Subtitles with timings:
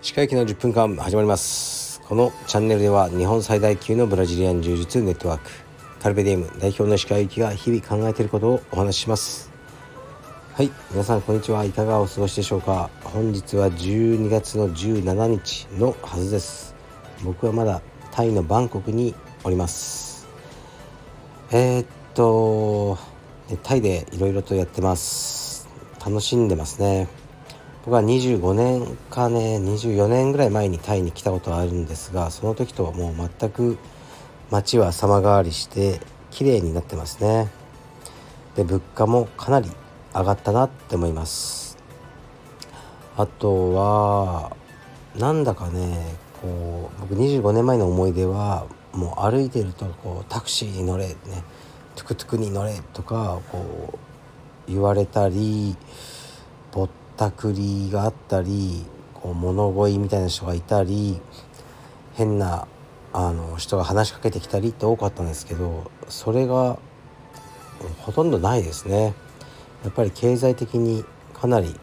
[0.00, 2.00] 歯科行きの10分間始まります。
[2.00, 5.50] このチャンネルでは日本最大級のブラジリアン柔術ネットワーク
[6.00, 9.52] カルベディエム代表の歯科行きが日々考えていることをお話しします。
[10.54, 11.64] はい皆さんこんにちは。
[11.64, 12.90] いかがお過ごしでしょうか。
[13.04, 16.74] 本日は12月の17日のはずです。
[17.22, 20.26] 僕はまだタイのバンコクにおります。
[21.52, 23.15] えー、っと
[23.62, 25.68] タイでいろいろとやってます。
[26.04, 27.08] 楽しんでますね。
[27.84, 33.78] 僕は25年かね24年ぐらい前にタイに来たことはあるんですがその時とはもう全く
[34.50, 36.00] 街は様変わりして
[36.32, 37.48] 綺麗になってますね。
[38.56, 39.70] で物価もかなり
[40.12, 41.78] 上がったなって思います。
[43.16, 44.56] あとは
[45.16, 51.14] なんだかねこう僕25年前の思い出はもう歩いてるとこうタクシーに乗れね
[51.96, 53.98] トゥクトゥクに乗れとかこ
[54.68, 55.76] う言われたり
[56.72, 61.20] ぼったくりがあったりこう物乞いみたいな人がいたり
[62.14, 62.68] 変な
[63.12, 66.78] あの人が話しかけてきたりって多かったんですけどそれが
[67.98, 69.14] ほとんどないですね。
[69.84, 71.78] やっぱり経済的にかなり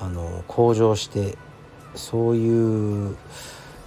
[0.00, 1.36] あの向上して
[1.94, 3.16] そういう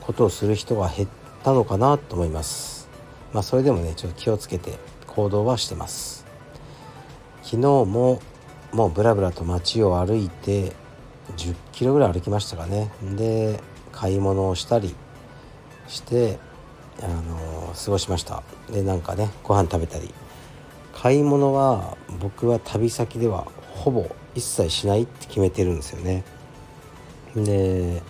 [0.02, 1.10] ことをする人が減っ
[1.44, 2.90] たのかなと思います
[3.34, 4.78] まあそれでもねちょっと気をつけて
[5.14, 6.26] 行動はしてます。
[7.44, 8.22] 昨日も
[8.72, 10.72] もうブラブラと街を歩いて
[11.36, 12.92] 10キロぐらい歩きましたかね。
[13.18, 13.60] で
[13.92, 14.96] 買い物をしたり
[15.88, 16.40] して
[17.02, 18.42] あの過ごしました。
[18.72, 20.14] でなんかねご飯食べたり。
[20.94, 26.24] 買い物は僕は旅先ではほぼ一切しないって決めてるんですよね。
[27.36, 28.02] で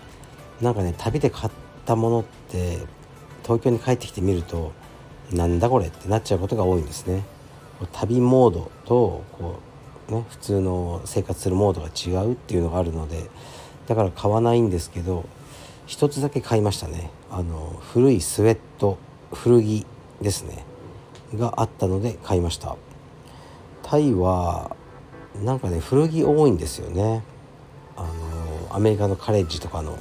[0.62, 1.52] なんかね旅で買っ
[1.86, 2.80] たものって
[3.42, 4.72] 東京に帰ってきてみると
[5.32, 7.24] なんだこれってなっちゃうことが多いんですね。
[7.94, 9.60] 旅モードとこ
[10.10, 13.30] う、ね、普通の生活するモードが違うっていうのがあるので
[13.88, 15.26] だから買わないんですけど
[15.88, 17.10] 一つだけ買いましたね。
[17.32, 18.98] あの古いスウェット
[19.34, 19.86] 古着
[20.22, 20.66] ですね。
[21.36, 22.76] があったので買いました。
[23.84, 24.76] タイは
[25.44, 27.24] なんかね古着多いんですよね。
[27.96, 29.98] あのアメリカのカレッジとかの。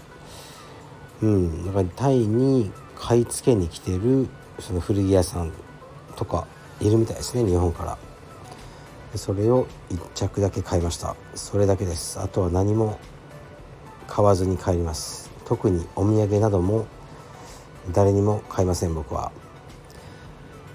[1.22, 4.28] うんだからタイに買い付けに来てる
[4.60, 5.52] その古着屋さん
[6.16, 6.46] とか
[6.80, 7.98] いるみたいですね日本から。
[9.16, 11.16] それを1着だけ買いました。
[11.34, 12.20] それだけです。
[12.20, 12.98] あとは何も
[14.06, 15.30] 買わずに帰ります。
[15.44, 16.86] 特にお土産なども
[17.92, 19.32] 誰にも買いません僕は。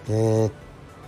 [0.09, 0.51] え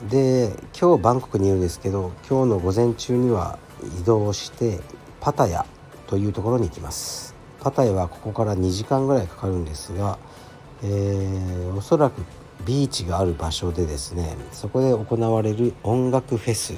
[0.04, 3.60] ー、で今日バンコクにいるんですけど今日の午前中には
[4.02, 4.80] 移動して
[5.20, 5.66] パタヤ
[6.08, 7.36] というところに行きます。
[7.60, 10.18] パタヤはここから2時間ぐらいかかるんですが、
[10.82, 12.22] えー、おそらく
[12.66, 16.74] ビーチがある場所でですねそこで行われる音楽フェス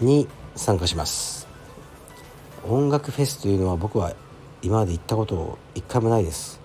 [0.00, 1.46] に参加します。
[2.64, 4.14] 音楽フェスというのは僕は
[4.62, 6.60] 今まで行ったこと一回もないです。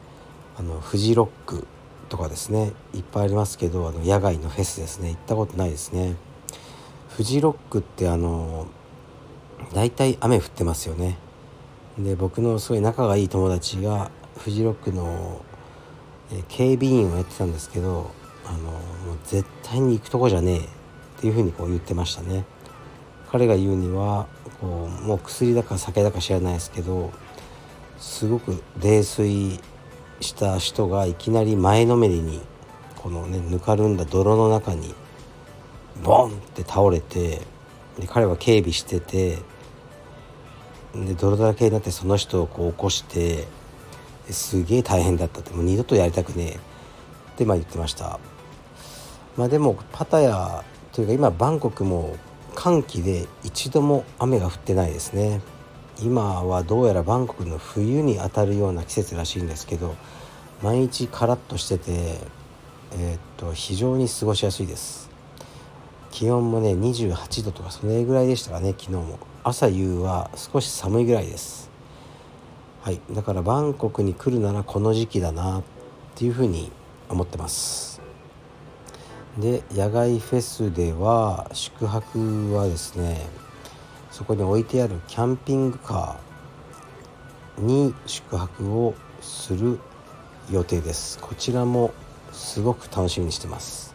[0.57, 1.67] あのフジロック
[2.09, 6.15] とかですねいっぱいありますけどあの野外のフェスですね行ったことないですね。
[7.09, 8.67] フジロックってあの
[9.73, 11.17] 大体雨降ってますよね。
[11.97, 15.41] で僕のすごい仲がいい友達がフジロックの
[16.49, 18.11] 警備員をやってたんですけど
[18.45, 18.81] あのもう
[19.25, 20.61] 絶対に行くとこじゃねえっ
[21.21, 22.45] ていうふうにこう言ってましたね。
[23.31, 24.27] 彼が言うには
[24.61, 27.11] こうもう薬だか酒だか知らないですけど
[27.97, 29.59] すごく泥酔
[30.21, 32.41] した人がいきなり前のめりに
[32.95, 34.95] このねぬかるんだ泥の中に
[36.03, 37.41] ボンって倒れて
[37.99, 39.39] で彼は警備してて
[40.95, 43.45] で泥だらけになってその人をこう起こして
[44.33, 46.55] すげえ大変だったってもう二度とやりたくねえ。
[46.55, 46.59] っ
[47.37, 48.19] てまあ言ってました。
[49.37, 52.17] まあでもパタヤというか今バンコクも
[52.55, 55.41] 寒気で一度も雨が降ってないですね。
[56.01, 59.95] 今はどうやらバンコクの冬にあたるような季節らしいんですけど
[60.61, 62.19] 毎日カラッとしてて
[62.93, 65.09] えー、っと非常に過ごしやすいです。
[66.11, 69.19] 気温もね28度とかそれぐらいでしたかね昨日も。
[69.43, 71.66] 朝夕は少し寒いぐらいです。
[72.81, 73.01] はい。
[73.11, 75.63] だからバンコクに来るならこの時期だなっ
[76.15, 76.71] ていうふうに
[77.09, 78.01] 思ってます。
[79.37, 83.27] で野外フェスでは宿泊はですね
[84.09, 89.79] そこに置いてあるキャンピングカーに宿泊をする
[90.49, 91.19] 予定です。
[91.19, 91.91] こちらも
[92.31, 93.93] すごく楽しみにしてます。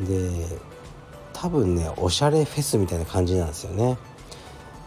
[0.00, 0.30] で
[1.32, 3.98] 多分ねおしゃれフェスみたいな感じなんですよね。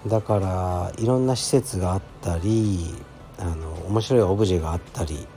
[0.08, 2.94] だからいろんな施設があったり
[3.40, 5.28] あの面白いオブジェがあったり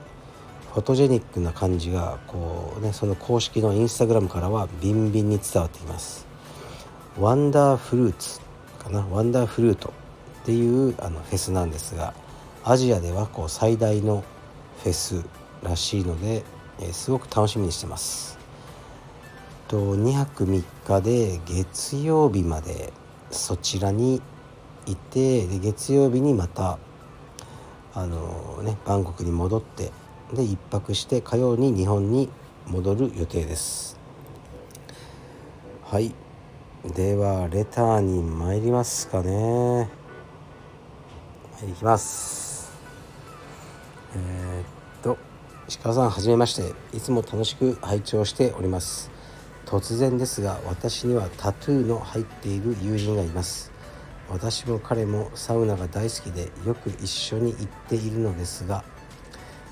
[0.73, 6.27] フォトジェニックな感じがこうねその公式のインスタグラムからはビンビンに伝わってきます
[7.17, 8.39] ワンダーフルーツ
[8.77, 9.05] かな？
[9.07, 9.91] ワンダーフルート
[10.41, 12.13] っていうあのフェスなんですが
[12.63, 14.23] アジアではこう最大の
[14.83, 15.23] フェス
[15.63, 16.43] らしいので、
[16.79, 18.37] えー、すごく楽しみにしてます。
[19.67, 22.91] と2泊3日で月曜日まで
[23.29, 24.21] そちらに
[24.91, 26.79] いてで月曜日にまた
[27.93, 29.91] あのねバンコクに戻って
[30.33, 32.29] で1泊して火曜に日本に
[32.67, 33.99] 戻る予定です。
[35.83, 36.13] はい。
[36.95, 39.89] ではレターに参りますかね。
[41.59, 42.71] はいきます。
[44.15, 45.17] えー、っと
[45.67, 46.73] 石川さんはじめまして。
[46.95, 49.09] いつも楽しく拝聴しております。
[49.65, 53.71] 突然ですが私にはタトゥーの入っている友人がいます。
[54.31, 58.83] 私も彼もサウナが大好きでよく一緒に行っているのですが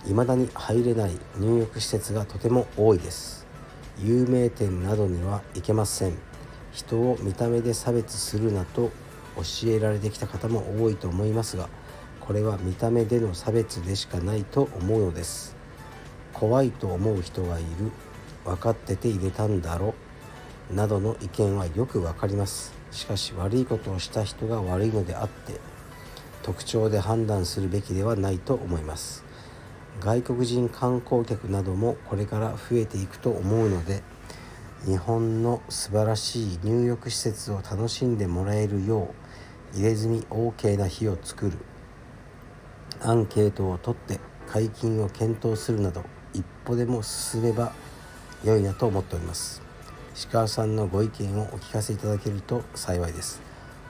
[0.05, 3.45] 未だに入れない入浴施設がとても多いです。
[3.99, 6.17] 有名店などには行けません。
[6.71, 8.91] 人を見た目で差別するなと
[9.35, 11.69] 教えられてきた方も多いと思いますが
[12.19, 15.55] これは見た目での差別でしかないと思うのです。
[16.33, 17.91] 怖いと思う人がいる。
[18.45, 20.06] 分かってて入れたんだろう。
[20.71, 22.73] などの意見はよくわかります。
[22.91, 25.59] しかし悪いことをした人が悪いのであって
[26.43, 29.23] 特徴で判断するべきではないと思います。
[29.99, 34.03] 外国人観光客などもこれから増えていくと思うので
[34.85, 39.13] 日本の素晴らしい入浴施設を楽しんでもらえるよ
[39.73, 41.57] う入れ墨 OK な日を作る。
[43.01, 46.03] アンケートを取って解禁を検討するなど
[46.33, 47.73] 一歩でも進めば
[48.43, 49.66] 良いなと思っております。
[50.17, 53.39] 石川さんのご意見をお聞かせいただけると幸いです。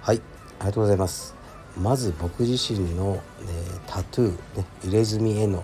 [0.02, 0.22] はい
[0.60, 1.34] ありがとうございます。
[1.82, 3.22] まず僕自身の、ね、
[3.88, 5.64] タトゥー、ね、入れ墨への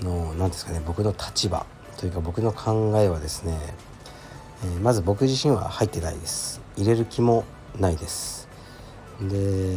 [0.00, 1.66] の何ですかね僕の立場
[1.96, 3.58] というか僕の考えはですね、
[4.62, 6.60] えー、まず僕自身は入ってないです。
[6.76, 7.42] 入れる気も
[7.80, 8.48] ないです。
[9.20, 9.76] で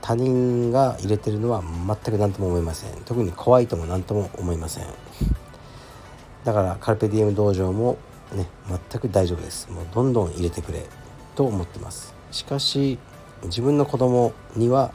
[0.00, 3.02] 他人が入れてるのは全く何とも思いません。
[3.04, 4.86] 特に怖いとも何とも思いません。
[6.44, 7.98] だからカルペディエム道場も
[8.34, 8.46] ね
[8.90, 9.70] 全く大丈夫です。
[9.70, 10.86] もうどんどん入れてくれ
[11.34, 12.14] と思ってます。
[12.30, 12.98] しかし
[13.44, 14.92] 自分の子供には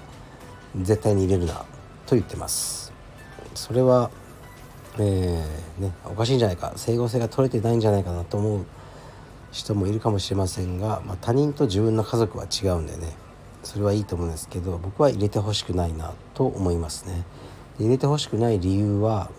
[0.81, 1.65] 絶対に入れるな
[2.05, 2.91] と言ってます。
[3.55, 4.11] それは
[4.99, 6.73] えー、ねおかしいんじゃないか。
[6.75, 8.65] 整合性が取れてないんじゃないかなと思う
[9.51, 13.15] 人もいるかもしれませんが、まあ、他人と自分の家族は違うんでね。
[13.63, 17.23] それはいいと思うんですけど僕は入れてほしくないなと思いますね。
[17.79, 19.31] 入れてほしくない理由は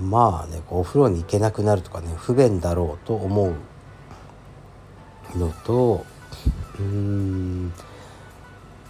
[0.00, 3.54] まあねお風呂に行けなくなるとかね不便だろうと思
[5.34, 6.04] うのと
[6.78, 7.72] うーん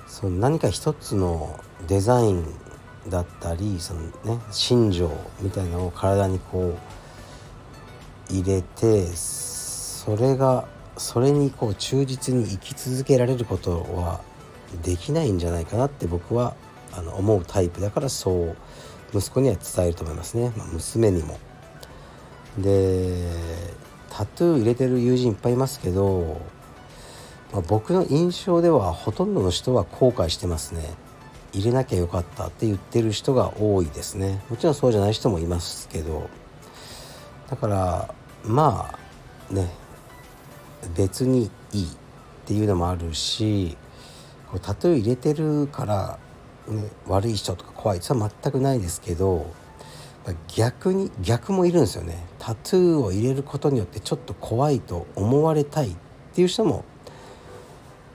[0.07, 2.45] その何か一つのデザイン
[3.09, 5.11] だったりそのね心情
[5.41, 6.77] みたいなのを体にこ
[8.31, 10.67] う入れてそれが
[10.97, 14.21] それにこう忠実に生き続けられることは
[14.83, 16.55] できないんじゃないかなって僕は
[16.97, 18.57] あの思うタイプだからそう
[19.15, 21.39] 息子には伝えると思いますね、まあ、娘にも。
[22.59, 23.29] で
[24.11, 26.41] タトゥー入れてる友人いっぱいいますけど、
[27.53, 30.83] まあ、僕の印象ではほとんどの人は後悔してますね。
[31.53, 34.43] 入れなきゃよかったって言ってる人が多いですね。
[34.51, 36.29] もちろんそうじゃない人もいますけど。
[37.49, 38.15] だから
[38.45, 38.95] ま
[39.51, 39.69] あね
[40.97, 41.87] 別にいいっ
[42.47, 43.77] ていうのもあるし
[44.51, 46.19] こうタトゥー入れてるから
[46.69, 49.47] ね、悪い人とか怖いそれは全くないですけど
[50.49, 52.25] 逆に逆もいるんですよね。
[52.39, 55.97] タトゥーを入れることによってちょっと怖いと思われたいっ
[56.35, 56.85] ていう人も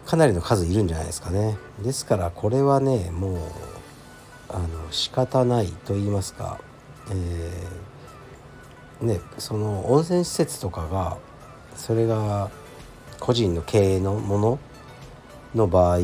[0.07, 1.57] かなりの数いるんじゃないですかね。
[1.83, 3.37] ですからこれはねもう
[4.49, 6.59] あの仕方ないと言いますか、
[7.11, 11.17] えー、ねその温泉施設とかが
[11.75, 12.49] それが
[13.19, 14.59] 個人の経営のもの
[15.53, 15.99] の場合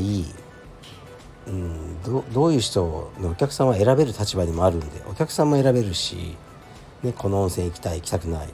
[1.48, 6.36] うん、どどういう人のお客さんは選べる立場にもあるんでお客さんも選べるし、
[7.04, 8.50] ね、この温泉行きたい行きたくない。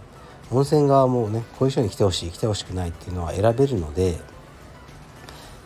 [0.52, 4.20] 温泉側もねこういう人に来てほしい来てほしくないっていうのは選べるので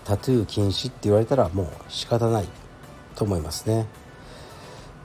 [0.03, 2.47] タトゥー禁止って言われたらもう仕方ない
[3.15, 3.87] と思いますね。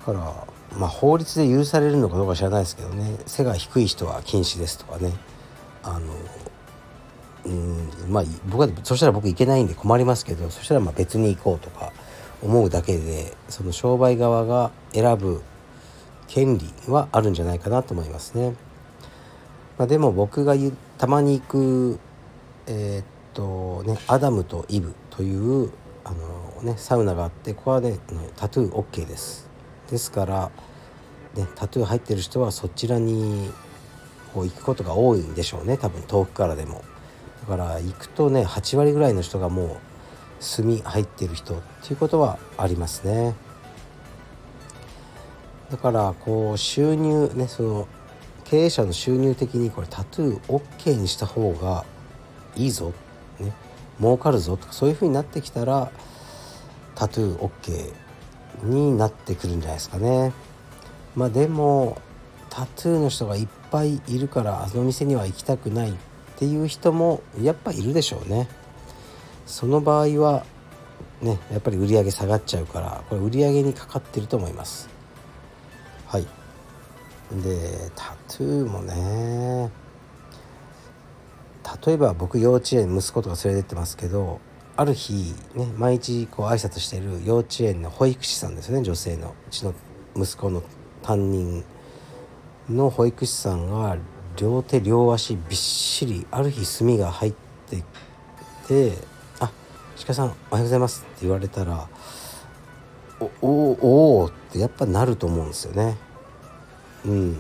[0.00, 5.12] だからまあ法律で許されるのかどうか知らないですけどね背が低い人は禁止ですとかね。
[5.82, 6.12] あの
[7.46, 11.90] うんまあ僕はそしたら僕行けないんで困りますけどそしたらまあ別に行こうとか
[12.42, 15.42] 思うだけでその商売側が選ぶ
[16.28, 18.54] 権利はあるんじゃないかなと思いますね。
[19.78, 20.54] まあ、でも僕が
[20.99, 21.99] たまに行く
[22.66, 23.04] えー、っ
[23.35, 25.70] とねアダムとイブという
[26.04, 27.99] あの、ね、サウナがあってここはね
[28.37, 29.49] タトゥー OK です。
[29.90, 30.50] ですから、
[31.35, 33.50] ね、タトゥー入ってる人はそちらに
[34.32, 36.85] こう行くことが多いんでしょうね多分遠くからでも。
[37.40, 39.76] だから行くとね8割ぐらいの人がもう
[40.40, 43.35] 炭入ってる人っていうことはありますね。
[45.70, 47.88] だからこう収入ねその
[48.44, 51.85] 経営者の収入的にこれタトゥー OK にした方が
[52.56, 52.92] いいぞ、
[53.38, 53.52] ね、
[54.00, 55.92] 儲かるぞとかそういう風になってきたら
[56.97, 57.92] タトゥー OK
[58.64, 60.32] になってくるんじゃないですかね。
[61.14, 61.99] まあでも
[62.49, 65.94] タトゥーの人がいっぱいいるからあの店には行きたくないっ
[66.37, 68.49] ていう人もやっぱいるでしょうね。
[69.47, 70.44] その場合は
[71.20, 74.88] ねやっぱり売り上げ下がっちゃうからこれ売り上げにかかってると思います。
[76.06, 76.26] はい。
[77.32, 79.70] でタトゥーもね
[81.87, 84.40] 例えば僕幼稚園息子とか連れてってますけど
[84.76, 89.75] ある日ね毎日こう挨拶してる幼稚園の保育士さんですね女性のうちの
[90.16, 90.62] 息子の
[91.02, 91.64] 担任
[92.68, 93.97] の保育士さんが
[94.37, 97.35] 両手両足びっしりある日炭が入っ
[97.68, 97.85] て
[98.66, 98.99] て
[100.07, 101.87] 「鹿さんおはようございます」って言われたら
[103.21, 105.97] 「おおおってやっぱなると思うんですよね。
[107.04, 107.37] うん。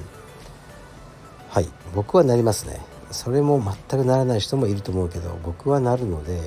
[1.48, 1.68] はい。
[1.94, 2.80] 僕はなりますね。
[3.10, 6.40] それも全くならない人もいると思うけど僕はなるので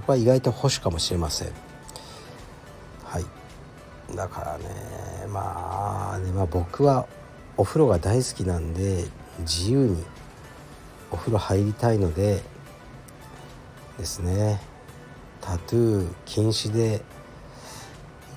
[0.00, 1.48] 僕は意外と保守かもしれません。
[3.04, 3.26] はい。
[4.16, 4.64] だからね
[5.28, 7.06] まあね、まあ、僕は
[7.56, 9.04] お風呂が大好きなんで
[9.40, 10.02] 自由に
[11.10, 12.42] お風呂入りたいので
[13.98, 14.60] ですね。
[15.48, 17.00] タトゥー禁止で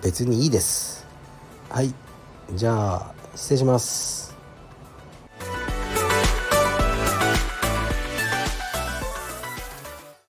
[0.02, 1.06] 別にいいです。
[1.70, 1.94] はい。
[2.54, 4.31] じゃあ失礼します。